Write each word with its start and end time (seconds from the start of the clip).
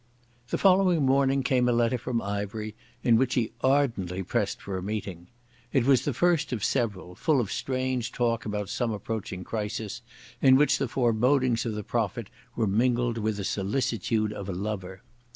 The 0.49 0.57
following 0.57 1.05
morning 1.05 1.43
came 1.43 1.69
a 1.69 1.71
letter 1.71 1.99
from 1.99 2.23
Ivery 2.23 2.73
in 3.03 3.17
which 3.17 3.35
he 3.35 3.51
ardently 3.63 4.23
pressed 4.23 4.59
for 4.59 4.75
a 4.75 4.81
meeting. 4.81 5.27
It 5.71 5.85
was 5.85 6.05
the 6.05 6.13
first 6.15 6.51
of 6.51 6.63
several, 6.63 7.13
full 7.13 7.39
of 7.39 7.51
strange 7.51 8.11
talk 8.11 8.43
about 8.43 8.67
some 8.69 8.91
approaching 8.93 9.43
crisis, 9.43 10.01
in 10.41 10.55
which 10.55 10.79
the 10.79 10.87
forebodings 10.87 11.67
of 11.67 11.75
the 11.75 11.83
prophet 11.83 12.31
were 12.55 12.65
mingled 12.65 13.19
with 13.19 13.37
the 13.37 13.43
solicitude 13.43 14.33
of 14.33 14.49
a 14.49 14.53
lover. 14.53 15.03